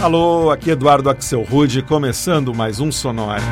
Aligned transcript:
Alô, 0.00 0.50
aqui 0.50 0.70
Eduardo 0.70 1.10
Axel 1.10 1.42
Rude, 1.42 1.82
começando 1.82 2.54
mais 2.54 2.80
um 2.80 2.90
Sonora. 2.90 3.42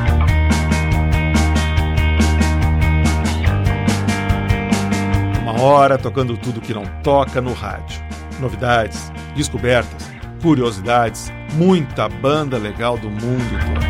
Uma 5.43 5.61
hora 5.61 5.95
tocando 5.95 6.35
tudo 6.35 6.59
que 6.59 6.73
não 6.73 6.87
toca 7.03 7.39
no 7.39 7.53
rádio. 7.53 8.01
Novidades, 8.39 9.11
descobertas, 9.35 10.09
curiosidades, 10.41 11.31
muita 11.53 12.09
banda 12.09 12.57
legal 12.57 12.97
do 12.97 13.11
mundo 13.11 13.59
todo. 13.75 13.85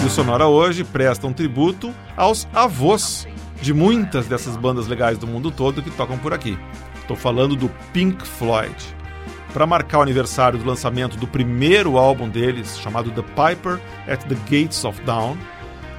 E 0.00 0.06
o 0.06 0.08
Sonora 0.08 0.46
hoje 0.46 0.84
presta 0.84 1.26
um 1.26 1.32
tributo 1.32 1.92
aos 2.16 2.46
avós 2.54 3.26
de 3.60 3.74
muitas 3.74 4.28
dessas 4.28 4.56
bandas 4.56 4.86
legais 4.86 5.18
do 5.18 5.26
mundo 5.26 5.50
todo 5.50 5.82
que 5.82 5.90
tocam 5.90 6.16
por 6.18 6.32
aqui. 6.32 6.56
Estou 7.02 7.16
falando 7.16 7.56
do 7.56 7.68
Pink 7.92 8.24
Floyd. 8.26 8.74
Para 9.52 9.66
marcar 9.66 9.98
o 9.98 10.02
aniversário 10.02 10.58
do 10.58 10.64
lançamento 10.64 11.16
do 11.16 11.26
primeiro 11.26 11.98
álbum 11.98 12.28
deles, 12.28 12.78
chamado 12.78 13.10
The 13.10 13.22
Piper 13.22 13.80
at 14.08 14.22
the 14.24 14.36
Gates 14.44 14.84
of 14.84 15.02
Dawn, 15.02 15.36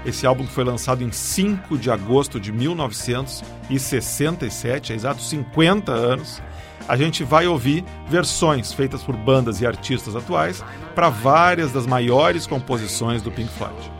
esse 0.05 0.25
álbum 0.25 0.47
foi 0.47 0.63
lançado 0.63 1.03
em 1.03 1.11
5 1.11 1.77
de 1.77 1.91
agosto 1.91 2.39
de 2.39 2.53
1967, 2.53 4.93
há 4.93 4.95
exatos 4.95 5.29
50 5.29 5.91
anos, 5.91 6.41
a 6.87 6.95
gente 6.95 7.21
vai 7.23 7.45
ouvir 7.47 7.83
versões 8.07 8.71
feitas 8.73 9.03
por 9.03 9.15
bandas 9.15 9.61
e 9.61 9.67
artistas 9.67 10.15
atuais 10.15 10.65
para 10.95 11.09
várias 11.09 11.71
das 11.71 11.85
maiores 11.85 12.47
composições 12.47 13.21
do 13.21 13.29
Pink 13.29 13.53
Floyd. 13.53 13.91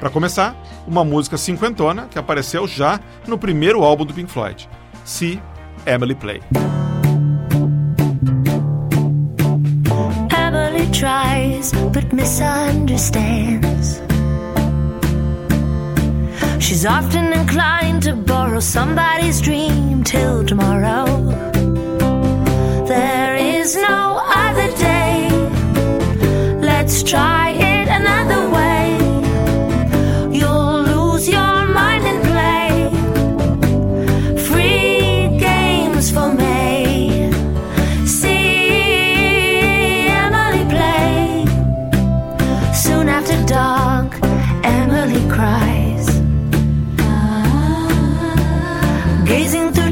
Para 0.00 0.10
começar, 0.10 0.56
uma 0.86 1.04
música 1.04 1.36
cinquentona 1.36 2.08
que 2.10 2.18
apareceu 2.18 2.66
já 2.66 2.98
no 3.26 3.36
primeiro 3.38 3.84
álbum 3.84 4.06
do 4.06 4.14
Pink 4.14 4.30
Floyd, 4.30 4.66
See 5.04 5.42
Emily 5.86 6.14
Play. 6.14 6.40
Emily 10.30 10.86
tries 10.92 11.72
but 11.92 12.12
misunderstands. 12.12 14.00
She's 16.64 16.84
often 16.84 17.32
inclined 17.32 18.02
to 18.04 18.14
borrow 18.14 18.60
somebody's 18.60 19.40
dream 19.40 20.04
till 20.04 20.44
tomorrow. 20.44 21.06
There 22.86 23.36
is 23.36 23.76
no 23.76 24.20
other 24.44 24.68
day. 24.76 25.28
Let's 26.60 27.02
try 27.02 27.37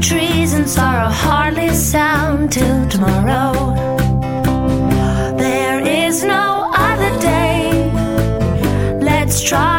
trees 0.07 0.53
and 0.53 0.69
sorrow 0.69 1.09
hardly 1.09 1.67
sound 1.73 2.49
till 2.49 2.87
tomorrow. 2.87 3.51
There 5.37 5.81
is 5.85 6.23
no 6.23 6.71
other 6.73 7.11
day. 7.19 7.91
Let's 9.01 9.43
try 9.43 9.76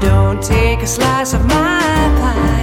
don't 0.00 0.42
take 0.42 0.82
a 0.82 0.86
slice 0.86 1.32
of 1.34 1.44
my 1.46 1.80
pie. 2.20 2.55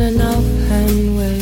In 0.00 0.14
an 0.14 0.20
offhand 0.20 1.16
way. 1.18 1.40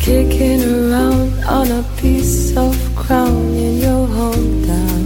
Kicking 0.00 0.62
around 0.74 1.44
on 1.44 1.70
a 1.70 1.82
piece 2.00 2.56
of 2.56 2.74
crown 2.96 3.54
in 3.54 3.78
your 3.78 4.06
hometown. 4.18 5.04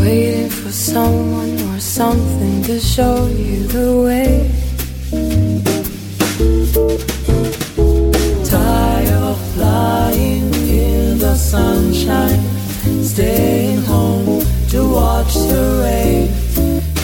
Waiting 0.00 0.50
for 0.50 0.72
someone 0.72 1.54
or 1.68 1.80
something 1.80 2.62
to 2.62 2.80
show 2.80 3.26
you 3.26 3.66
the 3.76 3.90
way. 4.06 4.50
Tired 8.44 9.22
of 9.30 9.38
flying 9.54 10.54
in 10.54 11.18
the 11.18 11.34
sunshine, 11.36 12.42
home 13.04 13.67
to 14.68 14.80
watch 14.92 15.34
the 15.34 15.64
rain. 15.84 16.28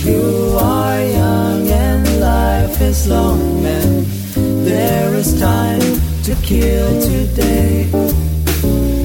You 0.05 0.57
are 0.59 1.01
young 1.01 1.69
and 1.69 2.21
life 2.21 2.81
is 2.81 3.09
long, 3.09 3.65
and 3.65 4.05
there 4.67 5.15
is 5.15 5.39
time 5.41 6.01
to 6.25 6.35
kill 6.43 7.01
today. 7.03 7.89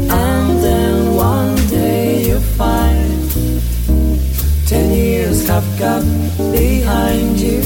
And 0.09 0.63
then 0.63 1.15
one 1.15 1.55
day 1.67 2.27
you 2.29 2.39
find 2.39 3.09
Ten 4.69 4.93
years 4.93 5.47
have 5.47 5.67
got 5.79 6.03
behind 6.51 7.39
you. 7.39 7.63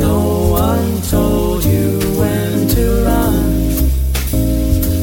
No 0.00 0.52
one 0.52 1.02
told 1.02 1.62
you 1.66 2.00
when 2.18 2.66
to 2.68 3.04
run. 3.04 3.36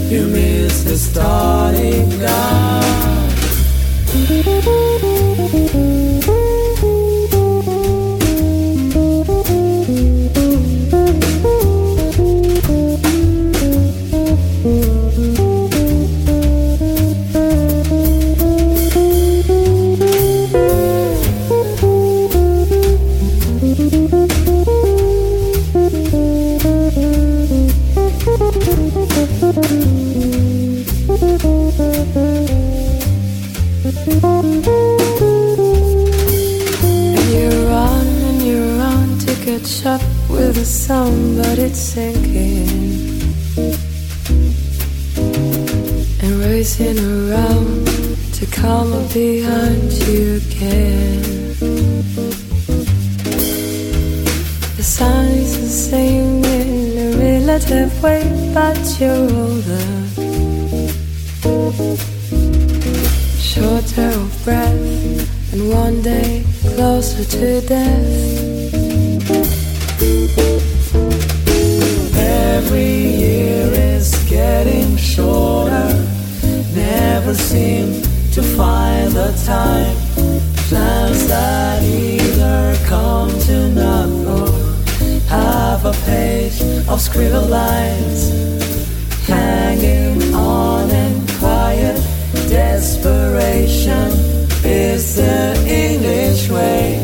You 0.09 0.25
missed 0.29 0.85
the 0.88 0.97
starting 0.97 2.09
gun. 2.19 2.52
Around 47.34 47.88
to 48.34 48.46
come 48.48 48.94
up 48.94 49.13
behind 49.13 49.92
you 50.08 50.36
again. 50.36 51.22
The 54.78 54.84
sun 54.84 55.28
is 55.28 55.54
the 55.62 55.74
same 55.92 56.44
in 56.44 56.98
a 57.06 57.10
relative 57.18 57.92
way, 58.04 58.24
but 58.54 58.80
you're 59.00 59.30
older. 59.44 59.88
Shorter 63.52 64.12
of 64.22 64.44
breath, 64.44 65.54
and 65.54 65.70
one 65.70 66.02
day 66.02 66.44
closer 66.75 67.24
to 67.36 67.62
death. 67.62 68.74
Every 72.16 72.94
year 73.24 73.72
is 73.96 74.10
getting 74.30 74.98
shorter. 74.98 75.92
Never 77.34 77.46
seem 77.46 78.02
to 78.34 78.44
find 78.44 79.12
the 79.12 79.32
time. 79.44 79.96
Plans 80.70 81.28
that 81.28 81.82
either 81.82 82.78
come 82.86 83.30
to 83.48 83.70
naught 83.70 84.10
or 84.38 84.52
have 85.30 85.84
a 85.84 85.94
page 86.06 86.62
of 86.88 87.02
scribbled 87.02 87.50
lines 87.50 88.30
hanging 89.25 90.32
on 90.36 90.92
in 90.92 91.25
quiet 91.40 91.98
desperation 92.50 94.12
is 94.63 95.16
the 95.16 95.56
English 95.66 96.52
way. 96.52 97.00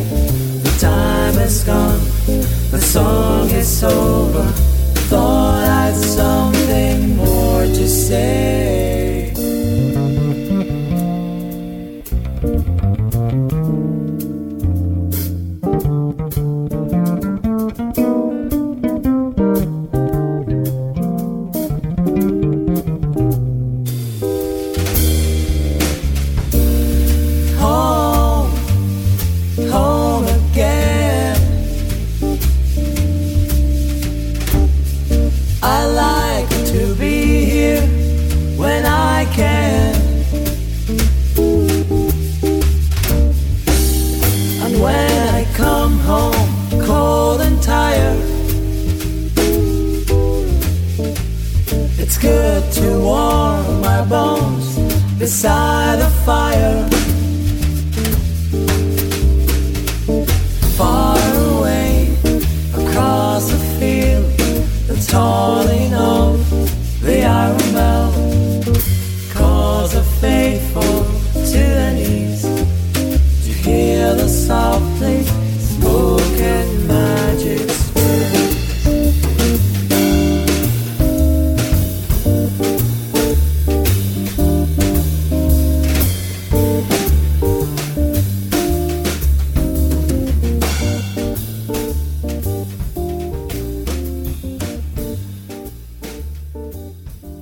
The 0.61 0.77
time 0.79 1.39
is 1.39 1.63
gone, 1.63 2.01
the 2.69 2.79
song 2.79 3.49
is 3.49 3.83
over. 3.83 4.45
Thought 5.09 5.63
I'd 5.63 5.95
something 5.95 7.17
more 7.17 7.63
to 7.63 7.87
say. 7.87 8.88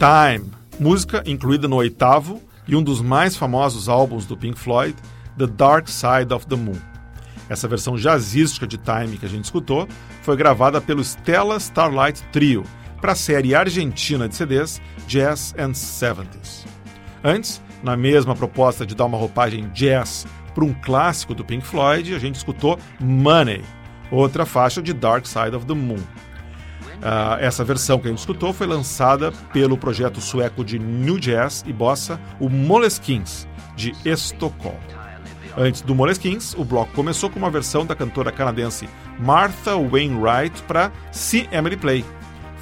Time, 0.07 0.49
música 0.79 1.21
incluída 1.25 1.67
no 1.67 1.75
oitavo 1.75 2.41
e 2.65 2.77
um 2.77 2.81
dos 2.81 3.01
mais 3.01 3.35
famosos 3.35 3.89
álbuns 3.89 4.25
do 4.25 4.37
Pink 4.37 4.57
Floyd, 4.57 4.95
The 5.37 5.47
Dark 5.47 5.89
Side 5.89 6.33
of 6.33 6.47
the 6.47 6.55
Moon. 6.55 6.79
Essa 7.49 7.67
versão 7.67 7.97
jazzística 7.97 8.65
de 8.65 8.77
Time 8.77 9.17
que 9.17 9.25
a 9.25 9.29
gente 9.29 9.43
escutou 9.43 9.85
foi 10.21 10.37
gravada 10.37 10.79
pelo 10.79 11.01
Stella 11.01 11.57
Starlight 11.57 12.23
Trio 12.31 12.63
para 13.01 13.11
a 13.11 13.15
série 13.15 13.53
argentina 13.53 14.29
de 14.29 14.35
CDs 14.37 14.81
Jazz 15.05 15.53
and 15.57 15.71
70s. 15.71 16.65
Antes, 17.21 17.61
na 17.83 17.97
mesma 17.97 18.33
proposta 18.33 18.85
de 18.85 18.95
dar 18.95 19.07
uma 19.07 19.17
roupagem 19.17 19.67
jazz 19.73 20.25
para 20.55 20.63
um 20.63 20.73
clássico 20.73 21.35
do 21.35 21.43
Pink 21.43 21.67
Floyd, 21.67 22.15
a 22.15 22.19
gente 22.19 22.35
escutou 22.35 22.79
Money, 22.97 23.61
outra 24.09 24.45
faixa 24.45 24.81
de 24.81 24.93
Dark 24.93 25.25
Side 25.25 25.53
of 25.53 25.65
the 25.65 25.73
Moon. 25.73 26.01
Ah, 27.01 27.37
essa 27.39 27.63
versão 27.63 27.99
que 27.99 28.07
a 28.07 28.09
gente 28.09 28.19
escutou 28.19 28.53
foi 28.53 28.67
lançada 28.67 29.31
pelo 29.53 29.77
projeto 29.77 30.19
sueco 30.19 30.63
de 30.63 30.79
New 30.79 31.19
Jazz 31.19 31.63
e 31.67 31.73
Bossa, 31.73 32.19
o 32.39 32.49
Moleskins, 32.49 33.47
de 33.75 33.95
Estocolmo. 34.03 34.79
Antes 35.55 35.81
do 35.81 35.95
Moleskins, 35.95 36.53
o 36.55 36.63
bloco 36.63 36.91
começou 36.93 37.29
com 37.29 37.39
uma 37.39 37.49
versão 37.49 37.85
da 37.85 37.95
cantora 37.95 38.31
canadense 38.31 38.87
Martha 39.19 39.75
Wainwright 39.75 40.61
para 40.63 40.91
See 41.11 41.49
Emily 41.51 41.77
Play, 41.77 42.05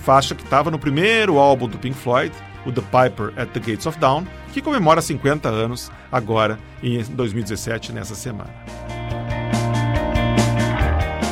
faixa 0.03 0.33
que 0.33 0.43
estava 0.43 0.71
no 0.71 0.79
primeiro 0.79 1.37
álbum 1.37 1.67
do 1.67 1.77
Pink 1.77 1.97
Floyd, 1.97 2.33
o 2.65 2.71
The 2.71 2.81
Piper 2.81 3.33
at 3.37 3.49
the 3.49 3.59
Gates 3.59 3.85
of 3.85 3.99
Dawn, 3.99 4.25
que 4.53 4.61
comemora 4.61 5.01
50 5.01 5.49
anos 5.49 5.91
agora 6.11 6.57
em 6.81 7.03
2017, 7.03 7.91
nessa 7.91 8.15
semana. 8.15 8.49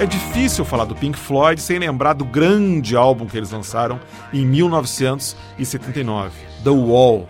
É 0.03 0.05
difícil 0.05 0.65
falar 0.65 0.83
do 0.83 0.93
Pink 0.93 1.17
Floyd 1.17 1.61
sem 1.61 1.79
lembrar 1.79 2.11
do 2.11 2.25
grande 2.25 2.93
álbum 2.93 3.25
que 3.25 3.37
eles 3.37 3.51
lançaram 3.51 4.01
em 4.33 4.45
1979, 4.45 6.31
The 6.61 6.69
Wall, 6.71 7.25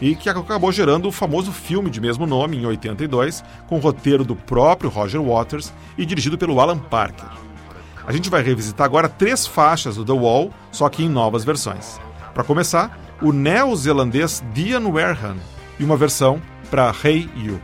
e 0.00 0.16
que 0.16 0.28
acabou 0.28 0.72
gerando 0.72 1.06
o 1.06 1.12
famoso 1.12 1.52
filme 1.52 1.88
de 1.88 2.00
mesmo 2.00 2.26
nome 2.26 2.56
em 2.56 2.66
82, 2.66 3.44
com 3.68 3.78
roteiro 3.78 4.24
do 4.24 4.34
próprio 4.34 4.90
Roger 4.90 5.22
Waters 5.22 5.72
e 5.96 6.04
dirigido 6.04 6.36
pelo 6.36 6.58
Alan 6.58 6.78
Parker. 6.78 7.28
A 8.04 8.10
gente 8.10 8.28
vai 8.28 8.42
revisitar 8.42 8.86
agora 8.86 9.08
três 9.08 9.46
faixas 9.46 9.94
do 9.94 10.04
The 10.04 10.12
Wall, 10.12 10.50
só 10.72 10.88
que 10.88 11.04
em 11.04 11.08
novas 11.08 11.44
versões. 11.44 12.00
Para 12.34 12.42
começar, 12.42 12.98
o 13.22 13.30
neozelandês 13.30 14.42
Dian 14.52 14.88
Wareham 14.88 15.36
e 15.78 15.84
uma 15.84 15.96
versão 15.96 16.42
para 16.72 16.92
Hey 17.04 17.30
You. 17.36 17.60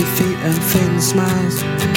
your 0.00 0.08
feet 0.16 0.36
and 0.38 0.62
thin 0.62 1.00
smiles. 1.00 1.89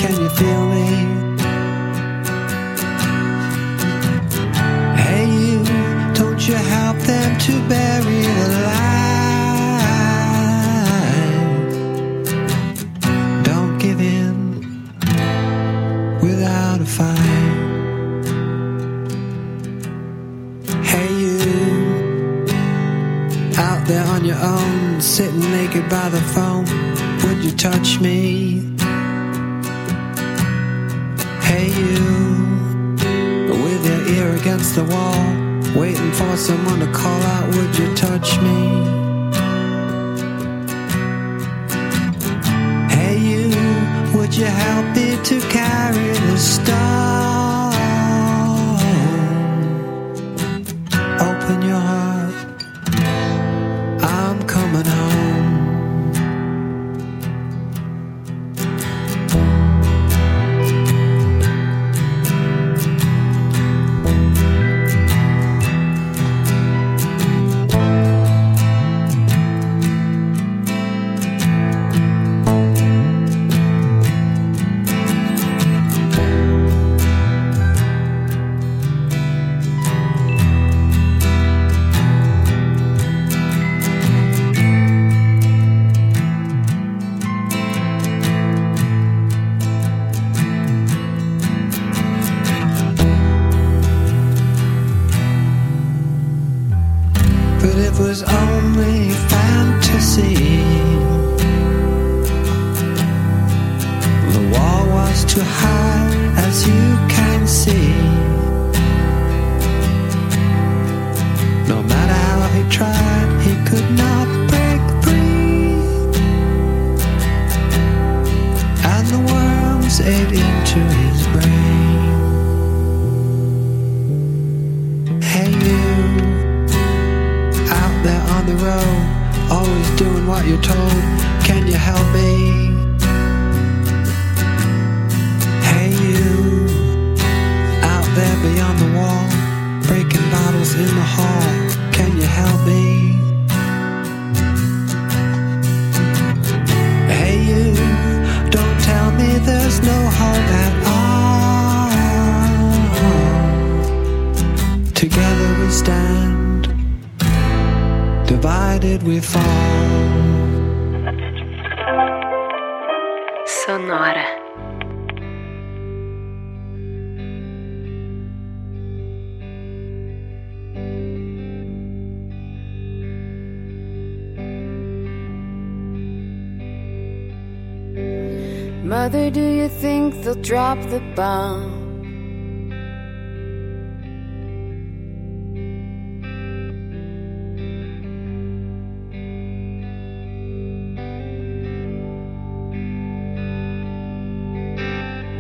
drop 180.44 180.78
the 180.90 181.00
bomb. 181.16 181.82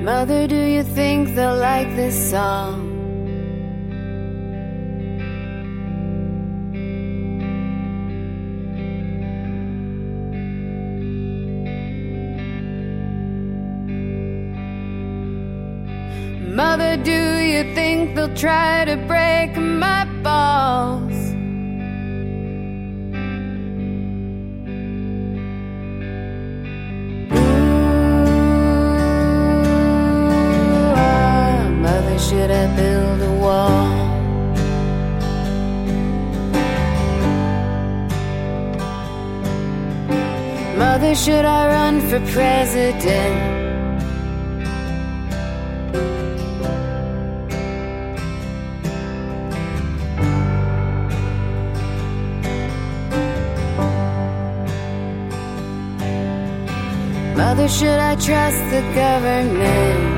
Mother, 0.03 0.47
do 0.47 0.55
you 0.55 0.83
think 0.83 1.35
they'll 1.35 1.57
like 1.57 1.89
this 1.97 2.31
song? 2.31 2.82
will 18.27 18.35
try 18.35 18.85
to 18.85 18.95
break 19.07 19.55
my 19.57 20.05
balls. 20.23 21.11
Ooh, 27.31 27.73
ah, 30.95 31.69
mother, 31.81 32.19
should 32.19 32.51
I 32.51 32.65
build 32.77 33.21
a 33.21 33.33
wall? 33.43 33.87
Mother, 40.77 41.15
should 41.15 41.45
I 41.45 41.67
run 41.67 41.99
for 42.09 42.19
president? 42.31 43.52
should 57.67 57.99
I 57.99 58.15
trust 58.15 58.59
the 58.71 58.81
government? 58.93 60.12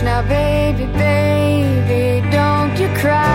now, 0.00 0.22
baby, 0.22 0.86
baby, 0.86 2.26
don't 2.30 2.78
you 2.78 2.88
cry. 3.00 3.31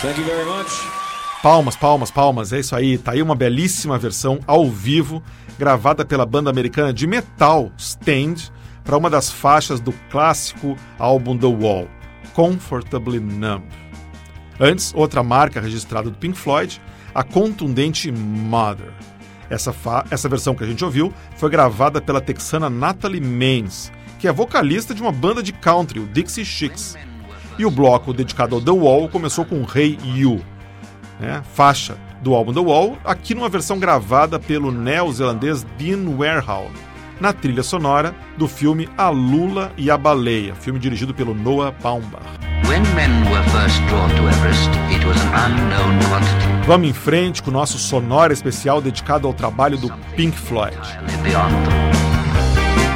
Thank 0.00 0.18
you 0.18 0.24
very 0.24 0.46
much. 0.46 0.70
Palmas, 1.42 1.76
palmas, 1.76 2.10
palmas, 2.10 2.52
é 2.54 2.60
isso 2.60 2.74
aí. 2.74 2.96
Tá 2.96 3.12
aí 3.12 3.20
uma 3.20 3.34
belíssima 3.34 3.98
versão 3.98 4.40
ao 4.46 4.66
vivo, 4.66 5.22
gravada 5.58 6.06
pela 6.06 6.24
banda 6.24 6.48
americana 6.48 6.90
de 6.90 7.06
metal 7.06 7.70
Stand, 7.76 8.50
para 8.82 8.96
uma 8.96 9.10
das 9.10 9.30
faixas 9.30 9.78
do 9.78 9.92
clássico 10.10 10.74
álbum 10.98 11.36
The 11.36 11.46
Wall, 11.46 11.86
Comfortably 12.32 13.20
Numb. 13.20 13.62
Antes, 14.58 14.90
outra 14.94 15.22
marca 15.22 15.60
registrada 15.60 16.08
do 16.08 16.16
Pink 16.16 16.38
Floyd, 16.38 16.80
a 17.14 17.22
contundente 17.22 18.10
Mother. 18.10 18.94
Essa, 19.50 19.74
essa 20.10 20.30
versão 20.30 20.54
que 20.54 20.64
a 20.64 20.66
gente 20.66 20.82
ouviu 20.82 21.12
foi 21.36 21.50
gravada 21.50 22.00
pela 22.00 22.22
texana 22.22 22.70
Natalie 22.70 23.20
Maines, 23.20 23.92
que 24.18 24.26
é 24.26 24.32
vocalista 24.32 24.94
de 24.94 25.02
uma 25.02 25.12
banda 25.12 25.42
de 25.42 25.52
country, 25.52 26.00
o 26.00 26.06
Dixie 26.06 26.44
Chicks 26.46 26.96
e 27.60 27.66
o 27.66 27.70
bloco 27.70 28.14
dedicado 28.14 28.54
ao 28.54 28.62
The 28.62 28.70
Wall 28.70 29.06
começou 29.10 29.44
com 29.44 29.66
Hey 29.74 29.98
You, 30.02 30.40
né? 31.20 31.42
faixa 31.52 31.94
do 32.22 32.34
álbum 32.34 32.54
The 32.54 32.60
Wall, 32.60 32.96
aqui 33.04 33.34
numa 33.34 33.50
versão 33.50 33.78
gravada 33.78 34.38
pelo 34.38 34.72
neozelandês 34.72 35.66
Dean 35.76 36.08
Warehouse, 36.16 36.72
na 37.20 37.34
trilha 37.34 37.62
sonora 37.62 38.14
do 38.38 38.48
filme 38.48 38.88
A 38.96 39.10
Lula 39.10 39.72
e 39.76 39.90
a 39.90 39.98
Baleia, 39.98 40.54
filme 40.54 40.78
dirigido 40.78 41.12
pelo 41.12 41.34
Noah 41.34 41.70
Baumbach. 41.82 42.24
Everest, 44.26 44.70
Vamos 46.66 46.88
em 46.88 46.94
frente 46.94 47.42
com 47.42 47.50
o 47.50 47.52
nosso 47.52 47.76
sonora 47.76 48.32
especial 48.32 48.80
dedicado 48.80 49.26
ao 49.26 49.34
trabalho 49.34 49.76
do 49.76 49.92
Pink 50.16 50.34
Floyd. 50.34 50.78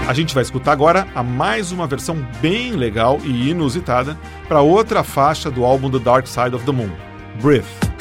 A 0.07 0.13
gente 0.13 0.35
vai 0.35 0.43
escutar 0.43 0.73
agora 0.73 1.09
a 1.15 1.23
mais 1.23 1.73
uma 1.73 1.87
versão 1.87 2.17
bem 2.41 2.73
legal 2.73 3.19
e 3.25 3.49
inusitada 3.49 4.19
para 4.47 4.61
outra 4.61 5.03
faixa 5.03 5.51
do 5.51 5.65
álbum 5.65 5.91
The 5.91 5.99
Dark 5.99 6.27
Side 6.27 6.55
of 6.55 6.67
the 6.67 6.73
Moon, 6.73 6.91
Breath. 7.41 7.94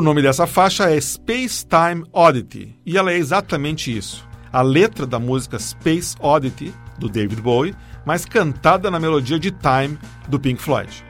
O 0.00 0.02
nome 0.02 0.22
dessa 0.22 0.46
faixa 0.46 0.90
é 0.90 0.98
Space 0.98 1.62
Time 1.66 2.06
Oddity 2.10 2.74
e 2.86 2.96
ela 2.96 3.12
é 3.12 3.18
exatamente 3.18 3.94
isso. 3.94 4.26
A 4.50 4.62
letra 4.62 5.06
da 5.06 5.18
música 5.18 5.58
Space 5.58 6.16
Oddity, 6.18 6.72
do 6.96 7.06
David 7.06 7.42
Bowie, 7.42 7.76
mas 8.06 8.24
cantada 8.24 8.90
na 8.90 8.98
melodia 8.98 9.38
de 9.38 9.50
Time, 9.50 9.98
do 10.26 10.40
Pink 10.40 10.62
Floyd. 10.62 11.04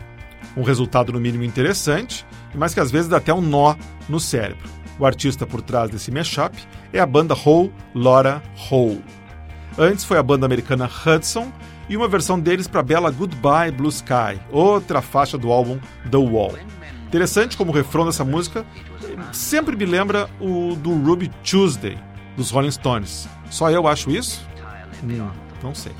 Um 0.57 0.65
resultado 0.65 1.13
no 1.13 1.21
mínimo 1.21 1.45
interessante, 1.45 2.27
mas 2.53 2.75
que 2.75 2.81
às 2.81 2.91
vezes 2.91 3.09
dá 3.09 3.19
até 3.19 3.33
um 3.33 3.41
nó 3.41 3.77
no 4.09 4.19
cérebro. 4.19 4.69
O 4.99 5.07
artista 5.07 5.47
por 5.47 5.63
trás 5.63 5.89
desse 5.89 6.11
mashup 6.11 6.59
é 6.93 6.99
a 6.99 7.07
banda 7.07 7.33
Hole 7.33 7.73
Laura 7.95 8.43
Hole. 8.69 9.05
Antes 9.79 10.05
foi 10.05 10.19
a 10.19 10.23
banda 10.23 10.47
americana 10.47 10.91
Hudson 10.91 11.53
e 11.89 11.97
uma 11.97 12.09
versão 12.09 12.41
deles 12.41 12.67
para 12.67 12.81
a 12.81 12.83
bela 12.83 13.13
Goodbye 13.13 13.71
Blue 13.71 13.89
Sky, 13.89 14.41
outra 14.51 15.01
faixa 15.01 15.39
do 15.39 15.53
álbum 15.53 15.79
The 16.11 16.19
Wall. 16.19 16.55
Interessante 17.11 17.57
como 17.57 17.73
o 17.73 17.75
refrão 17.75 18.07
dessa 18.07 18.25
música 18.25 18.65
sempre 19.33 19.75
me 19.75 19.85
lembra 19.85 20.31
o 20.41 20.77
do 20.77 20.95
Ruby 20.95 21.29
Tuesday, 21.43 21.99
dos 22.37 22.53
Rolling 22.53 22.71
Stones. 22.71 23.29
Só 23.51 23.69
eu 23.69 23.89
acho 23.89 24.13
isso? 24.13 24.47
Hum, 25.03 25.29
não 25.61 25.75
sei. 25.75 25.91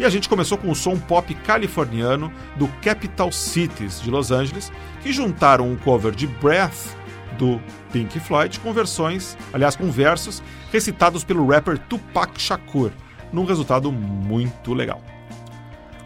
E 0.00 0.04
a 0.04 0.08
gente 0.08 0.28
começou 0.28 0.58
com 0.58 0.68
o 0.68 0.74
som 0.74 0.98
pop 0.98 1.32
californiano 1.32 2.32
do 2.56 2.66
Capital 2.82 3.30
Cities 3.30 4.02
de 4.02 4.10
Los 4.10 4.32
Angeles, 4.32 4.72
que 5.00 5.12
juntaram 5.12 5.70
um 5.70 5.76
cover 5.76 6.12
de 6.12 6.26
Breath 6.26 6.96
do 7.38 7.60
Pink 7.92 8.18
Floyd 8.18 8.58
com 8.58 8.72
versões, 8.72 9.38
aliás, 9.52 9.76
com 9.76 9.92
versos 9.92 10.42
recitados 10.72 11.22
pelo 11.22 11.46
rapper 11.46 11.78
Tupac 11.78 12.32
Shakur, 12.40 12.90
num 13.32 13.44
resultado 13.44 13.92
muito 13.92 14.74
legal. 14.74 15.00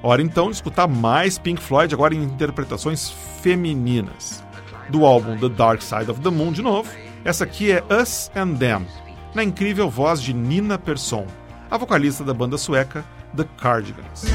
Hora 0.03 0.21
então 0.21 0.51
de 0.51 0.57
escutar 0.57 0.87
mais 0.87 1.39
Pink 1.39 1.63
Floyd 1.63 1.95
agora 1.95 2.15
em 2.15 2.23
interpretações 2.23 3.15
femininas. 3.41 4.42
Do 4.93 5.07
álbum 5.07 5.39
The 5.39 5.49
Dark 5.49 5.83
Side 5.83 6.11
of 6.11 6.21
the 6.21 6.29
Moon 6.29 6.53
de 6.53 6.61
novo, 6.61 6.91
essa 7.25 7.45
aqui 7.45 7.73
é 7.73 7.83
Us 7.91 8.31
and 8.37 8.57
Them, 8.57 8.87
na 9.35 9.43
incrível 9.43 9.89
voz 9.89 10.21
de 10.21 10.35
Nina 10.35 10.79
Persson, 10.79 11.27
a 11.71 11.79
vocalista 11.79 12.23
da 12.23 12.35
banda 12.35 12.59
sueca 12.59 13.03
The 13.35 13.45
Cardigans. 13.57 14.27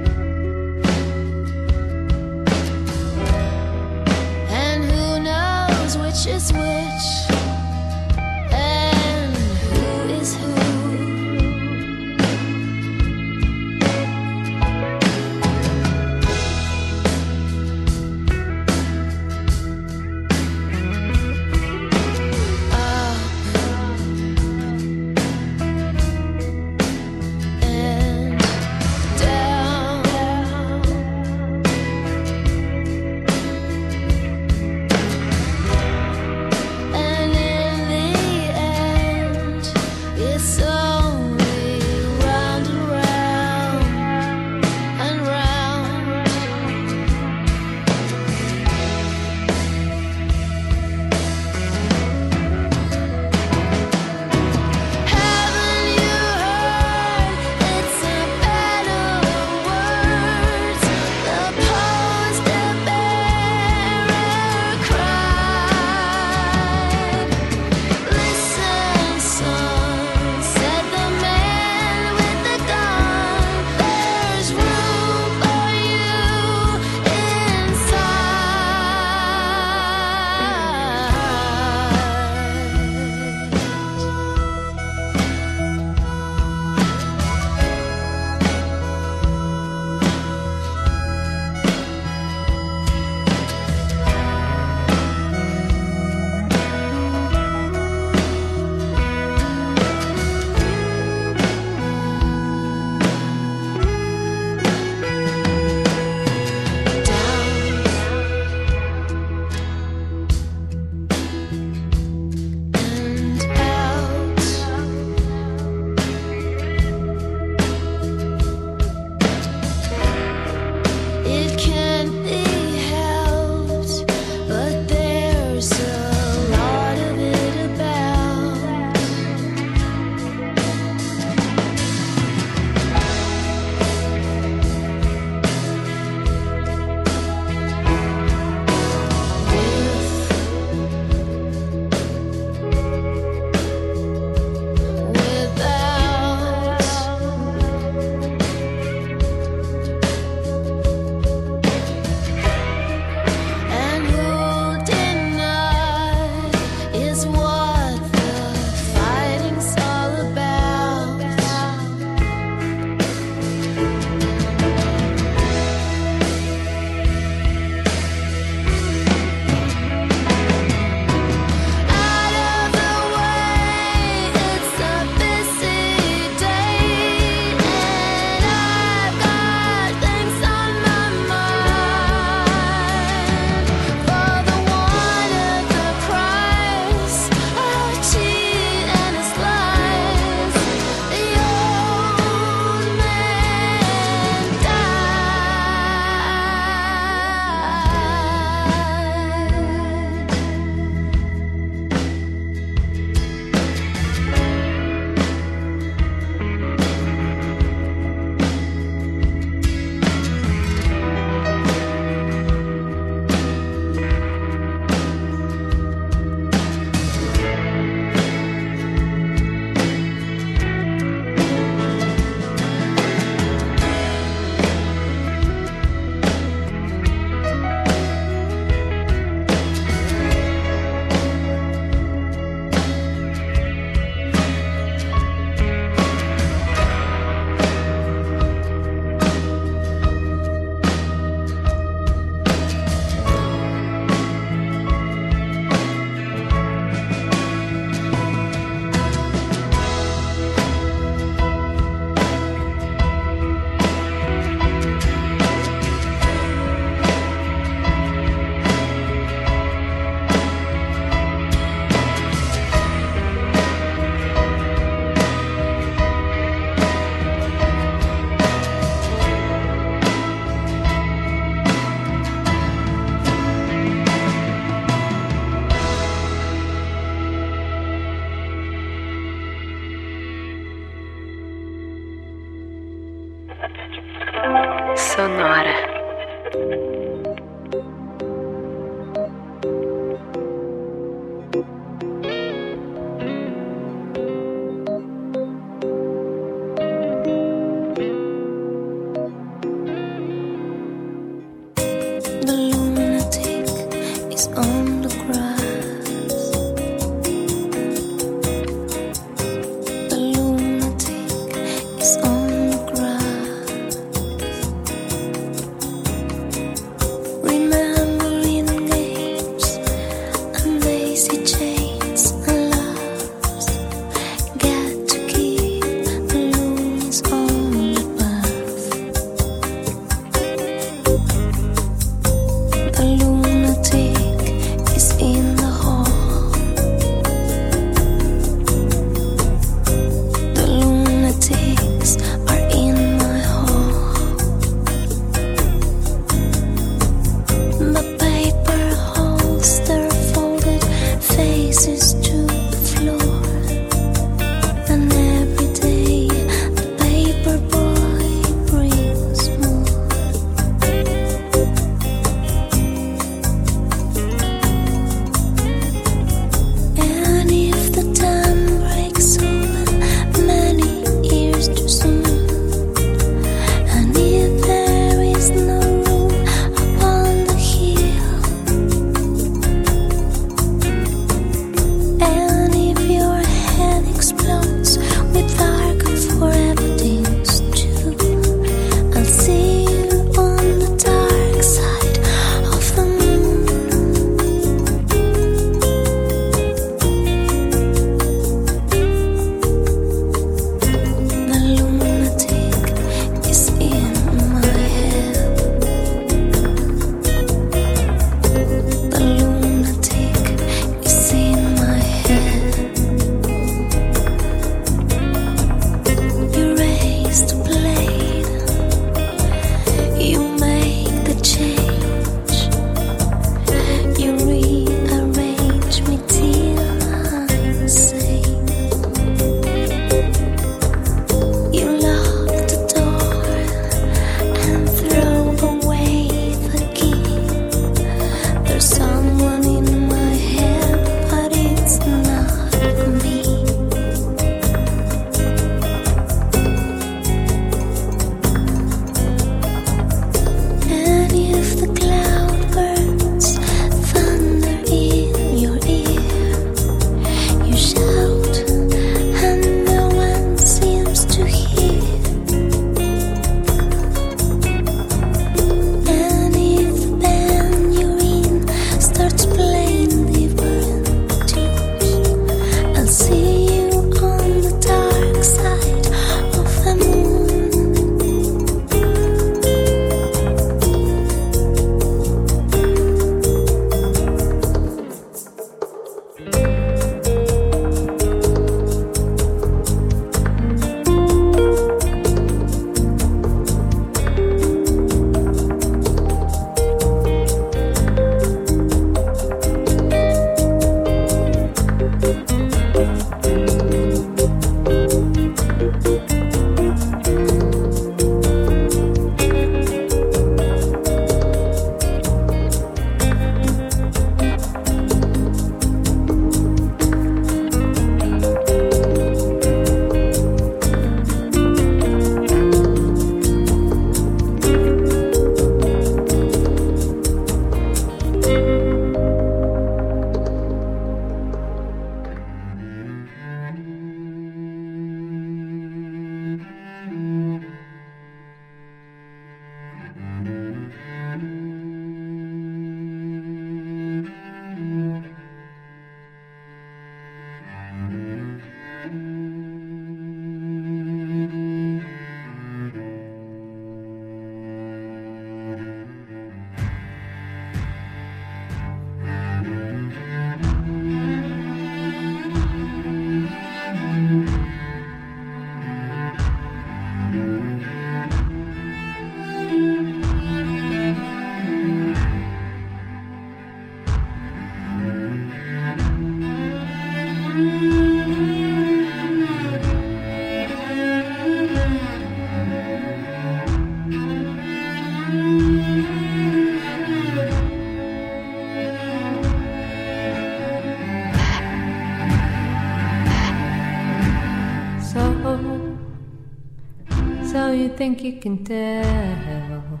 Think 597.96 598.22
you 598.22 598.34
can 598.34 598.62
tell. 598.62 600.00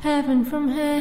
Heaven 0.00 0.44
from 0.44 0.68
hell, 0.68 0.91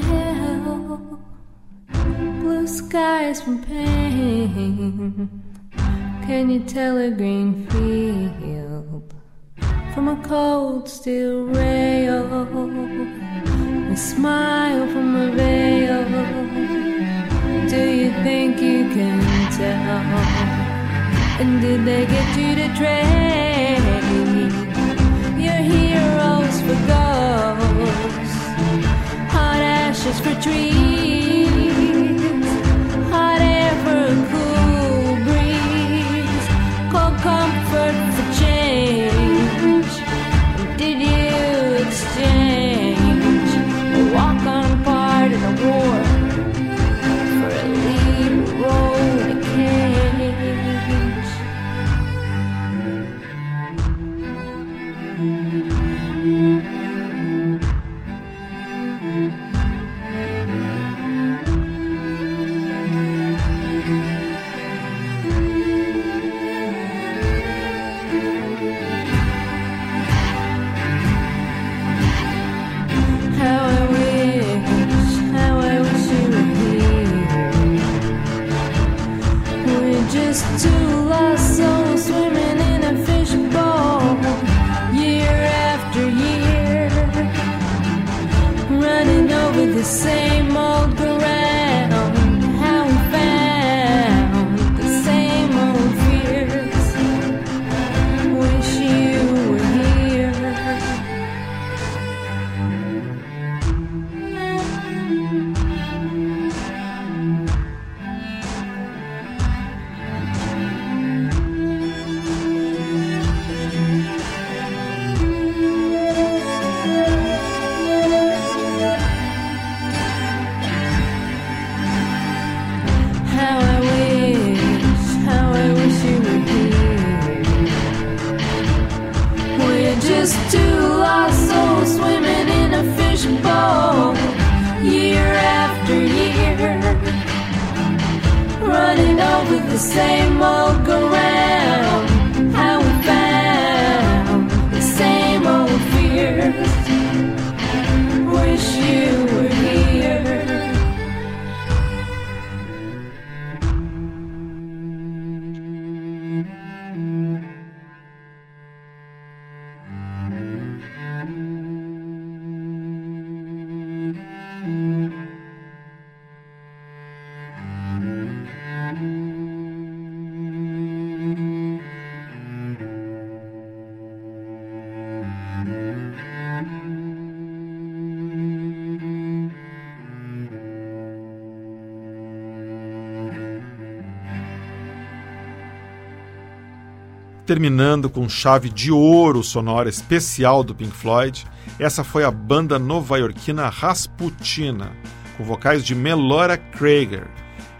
Terminando 187.46 188.08
com 188.08 188.30
chave 188.30 188.70
de 188.70 188.92
ouro 188.92 189.44
sonora 189.44 189.90
especial 189.90 190.64
do 190.64 190.76
Pink 190.76 190.96
Floyd, 190.96 191.44
essa 191.80 192.04
foi 192.04 192.24
a 192.24 192.30
banda 192.30 192.78
nova-iorquina 192.78 193.68
Rasputina, 193.68 194.92
com 195.36 195.44
vocais 195.44 195.84
de 195.84 195.96
Melora 195.96 196.56
Krager, 196.56 197.28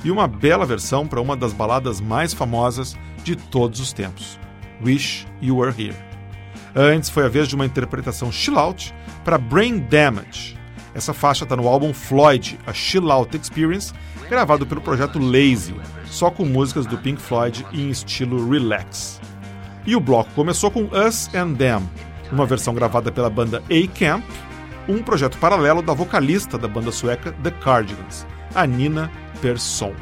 e 0.04 0.10
uma 0.10 0.28
bela 0.28 0.66
versão 0.66 1.06
para 1.06 1.22
uma 1.22 1.38
das 1.38 1.54
baladas 1.54 2.02
mais 2.02 2.34
famosas 2.34 2.98
de 3.24 3.36
todos 3.36 3.80
os 3.80 3.94
tempos, 3.94 4.40
Wish 4.84 5.28
You 5.40 5.58
Were 5.58 5.74
Here. 5.80 5.96
Antes 6.76 7.12
foi 7.12 7.26
a 7.26 7.30
vez 7.30 7.48
de 7.48 7.56
uma 7.56 7.66
interpretação 7.66 8.32
chill 8.32 8.58
out 8.58 8.92
para 9.24 9.38
Brain 9.38 9.80
Damage. 9.82 10.58
Essa 10.96 11.14
faixa 11.14 11.44
está 11.44 11.56
no 11.56 11.68
álbum 11.68 11.94
Floyd, 11.94 12.58
a 12.66 12.74
Chill 12.74 13.12
Out 13.12 13.38
Experience, 13.38 13.94
gravado 14.28 14.66
pelo 14.66 14.82
projeto 14.82 15.20
Lazy, 15.20 15.76
só 16.06 16.32
com 16.32 16.46
músicas 16.46 16.88
do 16.88 16.98
Pink 16.98 17.22
Floyd 17.22 17.64
em 17.72 17.90
estilo 17.90 18.50
relax. 18.50 19.21
E 19.86 19.96
o 19.96 20.00
bloco 20.00 20.30
começou 20.36 20.70
com 20.70 20.84
Us 20.84 21.30
and 21.34 21.56
Them, 21.56 21.90
uma 22.32 22.46
versão 22.46 22.74
gravada 22.74 23.12
pela 23.12 23.30
banda 23.30 23.64
A-Camp, 23.70 24.24
um 24.88 25.02
projeto 25.02 25.38
paralelo 25.38 25.82
da 25.82 25.94
vocalista 25.94 26.58
da 26.58 26.68
banda 26.68 26.92
sueca 26.92 27.32
The 27.44 27.52
Cardigans, 27.52 28.26
a 28.54 28.66
Nina 28.66 29.12
Persson. 29.42 29.94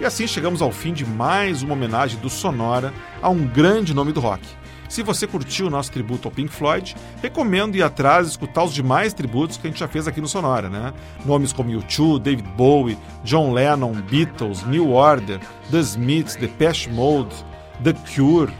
E 0.00 0.04
assim 0.04 0.26
chegamos 0.26 0.60
ao 0.60 0.70
fim 0.70 0.92
de 0.92 1.04
mais 1.04 1.62
uma 1.62 1.74
homenagem 1.74 2.18
do 2.20 2.28
Sonora 2.28 2.92
a 3.22 3.28
um 3.28 3.46
grande 3.46 3.94
nome 3.94 4.12
do 4.12 4.20
rock. 4.20 4.46
Se 4.88 5.02
você 5.02 5.26
curtiu 5.26 5.66
o 5.66 5.70
nosso 5.70 5.90
tributo 5.90 6.28
ao 6.28 6.32
Pink 6.32 6.52
Floyd, 6.52 6.94
recomendo 7.20 7.76
ir 7.76 7.82
atrás 7.82 8.26
e 8.26 8.30
escutar 8.30 8.62
os 8.62 8.72
demais 8.72 9.12
tributos 9.12 9.56
que 9.56 9.66
a 9.66 9.70
gente 9.70 9.80
já 9.80 9.88
fez 9.88 10.06
aqui 10.06 10.20
no 10.20 10.28
Sonora, 10.28 10.68
né? 10.68 10.92
Nomes 11.24 11.52
como 11.52 11.70
U2, 11.70 12.20
David 12.20 12.48
Bowie, 12.50 12.96
John 13.24 13.52
Lennon, 13.52 13.92
Beatles, 13.92 14.64
New 14.64 14.92
Order, 14.92 15.40
The 15.70 15.80
Smiths, 15.80 16.36
Depeche 16.36 16.88
Mode, 16.90 17.34
The 17.82 17.94
Cure, 18.14 18.52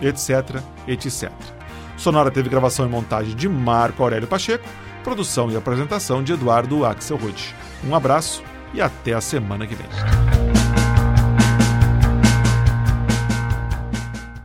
etc, 0.00 0.62
etc. 0.86 1.30
Sonora 1.96 2.30
teve 2.30 2.48
gravação 2.48 2.86
e 2.86 2.88
montagem 2.88 3.34
de 3.34 3.48
Marco 3.48 4.02
Aurélio 4.02 4.28
Pacheco, 4.28 4.64
produção 5.02 5.50
e 5.50 5.56
apresentação 5.56 6.22
de 6.22 6.32
Eduardo 6.32 6.84
Axel. 6.84 7.18
Um 7.84 7.94
abraço 7.94 8.42
e 8.72 8.80
até 8.80 9.14
a 9.14 9.20
semana 9.20 9.66
que 9.66 9.74
vem. 9.74 10.47